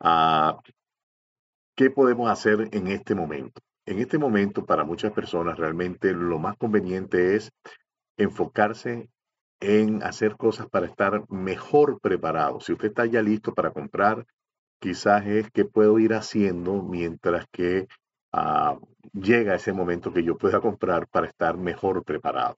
Ah, 0.00 0.58
¿Qué 1.74 1.90
podemos 1.90 2.30
hacer 2.30 2.68
en 2.72 2.88
este 2.88 3.14
momento? 3.14 3.60
En 3.86 3.98
este 3.98 4.18
momento, 4.18 4.66
para 4.66 4.84
muchas 4.84 5.12
personas, 5.12 5.58
realmente 5.58 6.12
lo 6.12 6.38
más 6.38 6.56
conveniente 6.58 7.36
es 7.36 7.50
enfocarse 8.18 9.08
en 9.60 10.02
hacer 10.02 10.36
cosas 10.36 10.68
para 10.68 10.86
estar 10.86 11.24
mejor 11.30 12.00
preparado. 12.00 12.60
Si 12.60 12.72
usted 12.72 12.88
está 12.88 13.06
ya 13.06 13.22
listo 13.22 13.54
para 13.54 13.72
comprar, 13.72 14.26
quizás 14.80 15.26
es 15.26 15.50
que 15.50 15.64
puedo 15.64 15.98
ir 15.98 16.14
haciendo 16.14 16.82
mientras 16.82 17.46
que 17.52 17.86
ah, 18.32 18.78
llega 19.12 19.54
ese 19.54 19.72
momento 19.72 20.12
que 20.12 20.24
yo 20.24 20.36
pueda 20.36 20.60
comprar 20.60 21.06
para 21.08 21.26
estar 21.26 21.56
mejor 21.58 22.04
preparado. 22.04 22.56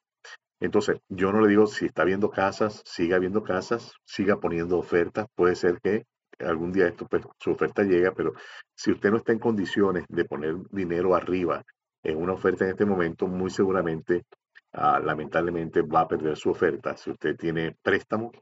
Entonces, 0.60 1.00
yo 1.08 1.32
no 1.32 1.40
le 1.40 1.48
digo 1.48 1.66
si 1.66 1.86
está 1.86 2.04
viendo 2.04 2.30
casas, 2.30 2.82
siga 2.84 3.18
viendo 3.18 3.42
casas, 3.42 3.94
siga 4.04 4.38
poniendo 4.38 4.78
ofertas. 4.78 5.26
Puede 5.34 5.56
ser 5.56 5.80
que 5.80 6.06
algún 6.38 6.72
día 6.72 6.86
esto, 6.86 7.06
pues, 7.06 7.24
su 7.40 7.50
oferta 7.50 7.82
llega, 7.82 8.12
pero 8.14 8.32
si 8.74 8.92
usted 8.92 9.10
no 9.10 9.16
está 9.16 9.32
en 9.32 9.40
condiciones 9.40 10.04
de 10.08 10.24
poner 10.24 10.56
dinero 10.70 11.16
arriba 11.16 11.64
en 12.04 12.16
una 12.16 12.34
oferta 12.34 12.64
en 12.64 12.70
este 12.70 12.84
momento, 12.84 13.26
muy 13.26 13.50
seguramente, 13.50 14.24
ah, 14.72 15.00
lamentablemente, 15.00 15.82
va 15.82 16.00
a 16.02 16.08
perder 16.08 16.36
su 16.36 16.50
oferta. 16.50 16.96
Si 16.96 17.10
usted 17.10 17.36
tiene 17.36 17.76
préstamo, 17.82 18.32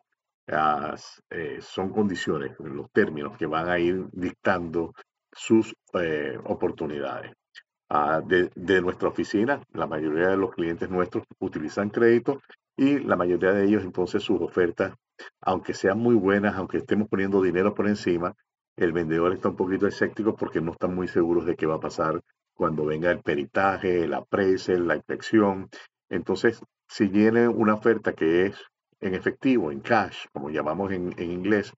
ah, 0.49 0.97
eh, 1.31 1.59
son 1.61 1.91
condiciones, 1.91 2.53
los 2.59 2.91
términos 2.93 3.37
que 3.37 3.47
van 3.47 3.69
a 3.69 3.79
ir 3.79 4.07
dictando 4.13 4.95
sus 5.33 5.75
eh, 5.95 6.39
oportunidades. 6.45 7.33
Ah, 7.93 8.23
de, 8.25 8.81
nuestra 8.81 9.09
oficina. 9.09 9.61
La 9.73 9.87
mayoría 9.89 10.29
de 10.29 10.37
los 10.37 10.53
clientes 10.53 10.89
nuestros 10.89 11.25
utilizan 11.41 11.91
crédito 11.91 12.41
y 12.77 13.01
la 13.01 13.17
mayoría 13.17 13.53
de 13.53 13.65
ellos 13.65 13.83
entonces 13.83 14.23
sus 14.23 14.41
ofertas, 14.41 14.95
aunque 15.41 15.75
sean 15.75 15.99
muy 15.99 16.15
buenas, 16.15 16.55
aunque 16.55 16.79
estemos 16.79 17.09
poniendo 17.09 17.43
dinero 17.43 17.75
por 17.75 17.89
encima, 17.89 18.33
el 18.77 18.93
vendedor 18.93 19.33
está 19.33 19.49
un 19.49 19.57
poquito 19.57 19.89
escéptico 19.89 20.37
porque 20.37 20.61
no 20.61 20.73
están 20.73 20.95
muy 20.95 21.09
seguros 21.09 21.45
de 21.47 21.57
qué 21.57 21.67
va 21.67 21.77
a 21.77 21.81
pasar 21.81 22.21
cuando 22.55 22.85
venga 22.85 23.11
el 23.11 23.23
peritaje, 23.23 24.05
el 24.05 24.15
appraisal, 24.15 24.87
la 24.87 24.95
inspección. 24.95 25.69
Entonces, 26.11 26.61
si 26.89 27.07
viene 27.07 27.49
una 27.49 27.75
oferta 27.75 28.13
que 28.13 28.47
es 28.47 28.57
en 29.01 29.15
efectivo, 29.15 29.71
en 29.71 29.81
cash, 29.81 30.27
como 30.33 30.51
llamamos 30.51 30.93
en, 30.93 31.15
inglés, 31.19 31.73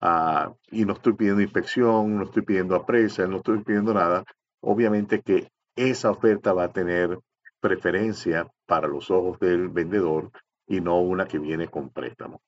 ah, 0.00 0.52
y 0.70 0.84
no 0.84 0.94
estoy 0.94 1.12
pidiendo 1.14 1.42
inspección, 1.42 2.16
no 2.16 2.24
estoy 2.24 2.42
pidiendo 2.42 2.76
appraisal, 2.76 3.30
no 3.30 3.38
estoy 3.38 3.62
pidiendo 3.62 3.92
nada, 3.92 4.24
obviamente 4.60 5.20
que 5.20 5.50
esa 5.76 6.10
oferta 6.10 6.52
va 6.52 6.64
a 6.64 6.72
tener 6.72 7.18
preferencia 7.60 8.46
para 8.66 8.88
los 8.88 9.10
ojos 9.10 9.38
del 9.38 9.68
vendedor 9.68 10.30
y 10.66 10.80
no 10.80 11.00
una 11.00 11.26
que 11.26 11.38
viene 11.38 11.68
con 11.68 11.90
préstamo. 11.90 12.40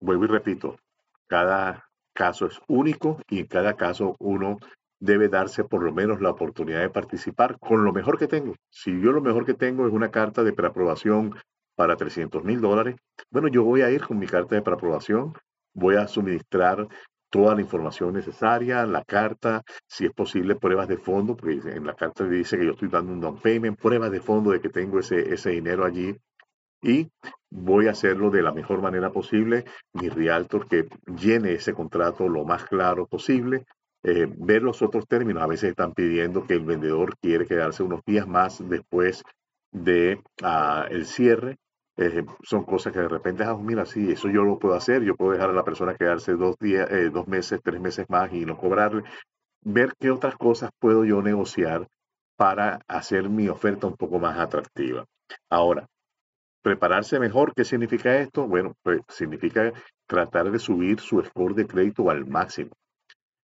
Vuelvo 0.00 0.24
y 0.24 0.28
repito, 0.28 0.76
cada 1.26 1.88
caso 2.12 2.46
es 2.46 2.60
único 2.68 3.20
y 3.28 3.40
en 3.40 3.46
cada 3.46 3.74
caso 3.74 4.16
uno 4.18 4.58
debe 5.02 5.28
darse 5.28 5.64
por 5.64 5.82
lo 5.82 5.92
menos 5.92 6.20
la 6.20 6.30
oportunidad 6.30 6.80
de 6.80 6.88
participar 6.88 7.58
con 7.58 7.84
lo 7.84 7.92
mejor 7.92 8.18
que 8.18 8.28
tengo. 8.28 8.54
Si 8.70 8.92
yo 9.00 9.10
lo 9.10 9.20
mejor 9.20 9.44
que 9.44 9.54
tengo 9.54 9.84
es 9.84 9.92
una 9.92 10.12
carta 10.12 10.44
de 10.44 10.52
preaprobación 10.52 11.34
para 11.74 11.96
300 11.96 12.44
mil 12.44 12.60
dólares, 12.60 12.94
bueno, 13.28 13.48
yo 13.48 13.64
voy 13.64 13.82
a 13.82 13.90
ir 13.90 14.02
con 14.02 14.18
mi 14.18 14.28
carta 14.28 14.54
de 14.54 14.62
preaprobación, 14.62 15.34
voy 15.74 15.96
a 15.96 16.06
suministrar 16.06 16.86
toda 17.30 17.56
la 17.56 17.62
información 17.62 18.14
necesaria, 18.14 18.86
la 18.86 19.02
carta, 19.02 19.62
si 19.88 20.06
es 20.06 20.12
posible, 20.12 20.54
pruebas 20.54 20.86
de 20.86 20.98
fondo, 20.98 21.34
porque 21.34 21.54
en 21.64 21.84
la 21.84 21.94
carta 21.94 22.24
dice 22.24 22.56
que 22.56 22.66
yo 22.66 22.72
estoy 22.72 22.88
dando 22.88 23.12
un 23.12 23.20
down 23.20 23.40
payment, 23.40 23.80
pruebas 23.80 24.12
de 24.12 24.20
fondo 24.20 24.52
de 24.52 24.60
que 24.60 24.68
tengo 24.68 25.00
ese, 25.00 25.34
ese 25.34 25.50
dinero 25.50 25.84
allí 25.84 26.16
y 26.80 27.10
voy 27.50 27.88
a 27.88 27.92
hacerlo 27.92 28.30
de 28.30 28.42
la 28.42 28.52
mejor 28.52 28.82
manera 28.82 29.10
posible. 29.10 29.64
Mi 29.94 30.08
realtor 30.08 30.68
que 30.68 30.86
llene 31.06 31.54
ese 31.54 31.72
contrato 31.72 32.28
lo 32.28 32.44
más 32.44 32.64
claro 32.64 33.06
posible. 33.06 33.64
Eh, 34.04 34.26
ver 34.36 34.62
los 34.62 34.82
otros 34.82 35.06
términos. 35.06 35.42
A 35.42 35.46
veces 35.46 35.70
están 35.70 35.92
pidiendo 35.92 36.46
que 36.46 36.54
el 36.54 36.64
vendedor 36.64 37.16
quiere 37.18 37.46
quedarse 37.46 37.82
unos 37.82 38.00
días 38.04 38.26
más 38.26 38.66
después 38.68 39.22
de 39.70 40.20
ah, 40.42 40.86
el 40.90 41.06
cierre. 41.06 41.56
Eh, 41.96 42.24
son 42.42 42.64
cosas 42.64 42.92
que 42.92 43.00
de 43.00 43.08
repente, 43.08 43.44
ah, 43.44 43.56
mira, 43.56 43.84
sí, 43.84 44.10
eso 44.10 44.28
yo 44.28 44.42
lo 44.42 44.58
puedo 44.58 44.74
hacer. 44.74 45.02
Yo 45.02 45.14
puedo 45.16 45.32
dejar 45.32 45.50
a 45.50 45.54
la 45.54 45.64
persona 45.64 45.94
quedarse 45.94 46.32
dos 46.34 46.56
días, 46.58 46.90
eh, 46.90 47.10
dos 47.10 47.28
meses, 47.28 47.60
tres 47.62 47.80
meses 47.80 48.06
más 48.08 48.32
y 48.32 48.44
no 48.44 48.56
cobrarle. 48.56 49.04
Ver 49.62 49.92
qué 50.00 50.10
otras 50.10 50.36
cosas 50.36 50.70
puedo 50.80 51.04
yo 51.04 51.22
negociar 51.22 51.86
para 52.36 52.80
hacer 52.88 53.28
mi 53.28 53.48
oferta 53.48 53.86
un 53.86 53.96
poco 53.96 54.18
más 54.18 54.38
atractiva. 54.38 55.04
Ahora, 55.48 55.86
prepararse 56.62 57.20
mejor, 57.20 57.54
¿qué 57.54 57.64
significa 57.64 58.16
esto? 58.18 58.48
Bueno, 58.48 58.74
pues 58.82 59.00
significa 59.08 59.72
tratar 60.06 60.50
de 60.50 60.58
subir 60.58 60.98
su 61.00 61.22
score 61.22 61.54
de 61.54 61.66
crédito 61.66 62.10
al 62.10 62.26
máximo. 62.26 62.70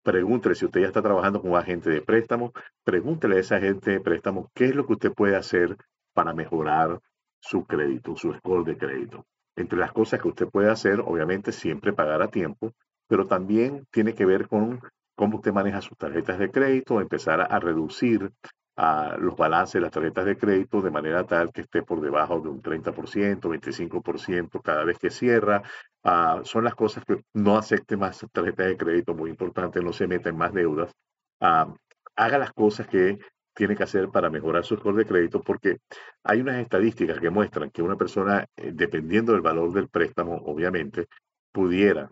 Pregúntele 0.03 0.55
si 0.55 0.65
usted 0.65 0.81
ya 0.81 0.89
está 0.89 1.01
trabajando 1.01 1.41
con 1.41 1.53
un 1.53 1.57
agente 1.57 1.91
de 1.91 2.03
préstamo, 2.03 2.53
pregúntele 2.85 3.37
a 3.37 3.41
ese 3.41 3.55
agente 3.55 3.93
de 3.93 4.01
préstamo 4.01 4.51
qué 4.55 4.67
es 4.67 4.75
lo 4.75 4.87
que 4.87 4.95
usted 4.95 5.13
puede 5.13 5.37
hacer 5.37 5.77
para 6.13 6.35
mejorar 6.35 7.01
su 7.41 7.65
crédito, 7.65 8.17
su 8.17 8.33
score 8.35 8.65
de 8.65 8.77
crédito. 8.77 9.25
Entre 9.57 9.79
las 9.79 9.93
cosas 9.93 10.21
que 10.21 10.29
usted 10.29 10.49
puede 10.49 10.71
hacer, 10.71 11.01
obviamente 11.01 11.53
siempre 11.53 11.93
pagar 11.93 12.23
a 12.23 12.29
tiempo, 12.29 12.73
pero 13.07 13.27
también 13.27 13.87
tiene 13.91 14.15
que 14.15 14.27
ver 14.27 14.49
con 14.49 14.81
cómo 15.15 15.37
usted 15.37 15.53
maneja 15.53 15.81
sus 15.81 15.97
tarjetas 15.97 16.39
de 16.39 16.51
crédito, 16.51 17.01
empezar 17.01 17.41
a 17.41 17.59
reducir 17.59 18.33
a 18.77 19.17
los 19.19 19.37
balances 19.37 19.81
las 19.81 19.91
tarjetas 19.91 20.25
de 20.25 20.37
crédito 20.37 20.81
de 20.81 20.91
manera 20.91 21.25
tal 21.25 21.53
que 21.53 21.63
esté 21.63 21.83
por 21.83 22.01
debajo 22.01 22.41
de 22.41 22.49
un 22.49 22.63
30%, 22.63 23.41
25% 23.41 24.63
cada 24.63 24.85
vez 24.85 24.99
que 24.99 25.11
cierra. 25.11 25.63
Ah, 26.03 26.41
son 26.45 26.65
las 26.65 26.75
cosas 26.75 27.05
que 27.05 27.23
no 27.35 27.57
acepte 27.57 27.97
más 27.97 28.25
tarjetas 28.33 28.67
de 28.67 28.77
crédito, 28.77 29.15
muy 29.15 29.31
importante, 29.31 29.81
no 29.83 29.93
se 29.93 30.07
meta 30.07 30.29
en 30.31 30.37
más 30.37 30.53
deudas. 30.53 30.93
Ah, 31.41 31.73
haga 32.17 32.39
las 32.39 32.53
cosas 32.53 32.87
que 32.87 33.19
tiene 33.55 33.77
que 33.77 33.83
hacer 33.83 34.09
para 34.09 34.31
mejorar 34.31 34.65
su 34.65 34.77
score 34.77 34.97
de 34.97 35.07
crédito, 35.07 35.43
porque 35.43 35.79
hay 36.23 36.41
unas 36.41 36.57
estadísticas 36.57 37.21
que 37.21 37.31
muestran 37.31 37.71
que 37.71 37.83
una 37.83 37.97
persona, 37.97 38.47
eh, 38.57 38.73
dependiendo 38.75 39.33
del 39.33 39.43
valor 39.43 39.73
del 39.73 39.89
préstamo, 39.89 40.37
obviamente, 40.47 41.07
pudiera 41.53 42.11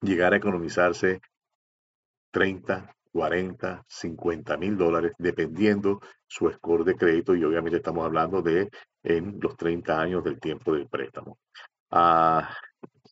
llegar 0.00 0.34
a 0.34 0.36
economizarse 0.36 1.20
30, 2.30 2.94
40, 3.12 3.84
50 3.86 4.56
mil 4.56 4.76
dólares, 4.76 5.12
dependiendo 5.18 6.00
su 6.26 6.50
score 6.50 6.84
de 6.84 6.96
crédito 6.96 7.34
y 7.34 7.44
obviamente 7.44 7.76
estamos 7.76 8.04
hablando 8.04 8.42
de 8.42 8.70
en 9.02 9.38
los 9.40 9.56
30 9.56 10.00
años 10.00 10.24
del 10.24 10.40
tiempo 10.40 10.72
del 10.74 10.88
préstamo. 10.88 11.38
Ah, 11.90 12.48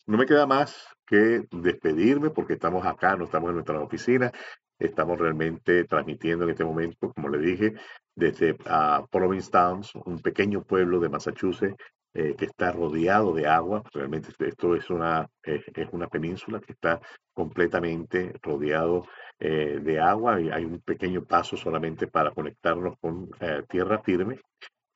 no 0.06 0.16
me 0.16 0.26
queda 0.26 0.46
más 0.46 0.86
que 1.06 1.42
despedirme 1.50 2.30
porque 2.30 2.54
estamos 2.54 2.86
acá, 2.86 3.16
no 3.16 3.24
estamos 3.24 3.50
en 3.50 3.56
nuestra 3.56 3.80
oficina, 3.80 4.32
estamos 4.78 5.18
realmente 5.18 5.84
transmitiendo 5.84 6.44
en 6.44 6.50
este 6.50 6.64
momento, 6.64 7.12
como 7.12 7.28
le 7.28 7.38
dije, 7.38 7.74
desde 8.14 8.52
uh, 8.52 9.06
Provincetown, 9.10 9.82
un 10.06 10.20
pequeño 10.20 10.62
pueblo 10.62 10.98
de 11.00 11.08
Massachusetts 11.08 11.76
eh, 12.12 12.34
que 12.36 12.46
está 12.46 12.72
rodeado 12.72 13.32
de 13.32 13.46
agua. 13.46 13.84
Realmente 13.92 14.30
esto 14.40 14.74
es 14.74 14.90
una, 14.90 15.28
es 15.44 15.62
una 15.92 16.08
península 16.08 16.60
que 16.60 16.72
está 16.72 17.00
completamente 17.32 18.32
rodeado 18.42 19.06
eh, 19.38 19.78
de 19.80 20.00
agua 20.00 20.40
y 20.40 20.50
hay 20.50 20.64
un 20.64 20.80
pequeño 20.80 21.24
paso 21.24 21.56
solamente 21.56 22.08
para 22.08 22.32
conectarnos 22.32 22.96
con 23.00 23.30
eh, 23.38 23.62
tierra 23.68 24.02
firme. 24.02 24.40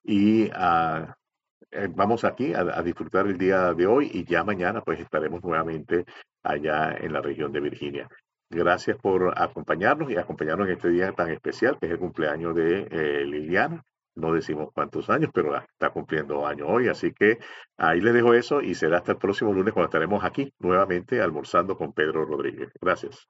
Y 0.03 0.51
ah, 0.55 1.15
vamos 1.91 2.25
aquí 2.25 2.53
a, 2.53 2.63
a, 2.63 2.83
disfrutar 2.83 3.29
el 3.29 3.39
día 3.39 3.73
de 3.75 3.87
hoy 3.87 4.11
y 4.13 4.25
ya 4.25 4.43
mañana 4.43 4.81
pues 4.83 4.99
estaremos 4.99 5.41
nuevamente 5.45 6.05
allá 6.43 6.97
en 7.01 7.13
la 7.13 7.21
región 7.21 7.53
de 7.53 7.61
Virginia. 7.61 8.09
Gracias 8.51 8.97
por 8.97 9.33
acompañarnos 9.41 10.11
y 10.11 10.17
acompañarnos 10.17 10.67
en 10.67 10.75
este 10.75 10.89
día 10.89 11.13
tan 11.13 11.31
especial 11.31 11.79
que 11.79 11.87
es 11.87 11.93
el 11.93 11.99
cumpleaños 12.01 12.57
de 12.57 13.25
Liliana 13.25 13.85
no 14.17 14.33
decimos 14.33 14.71
cuántos 14.75 15.11
años, 15.11 15.31
pero 15.35 15.57
está 15.57 15.91
cumpliendo 15.91 16.47
año 16.47 16.67
hoy, 16.67 16.89
así 16.89 17.13
que 17.13 17.39
ahí 17.77 18.01
le 18.01 18.13
dejo 18.13 18.35
eso 18.35 18.61
y 18.61 18.75
será 18.75 18.99
hasta 18.99 19.13
el 19.13 19.19
próximo 19.19 19.53
lunes 19.53 19.75
cuando 19.75 19.87
estaremos 19.87 20.25
aquí 20.25 20.53
nuevamente 20.59 21.21
almorzando 21.21 21.77
con 21.77 21.93
Pedro 21.93 22.25
Rodríguez. 22.25 22.71
Gracias. 22.81 23.29